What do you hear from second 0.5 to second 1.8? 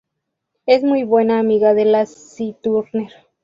Es muy buena amiga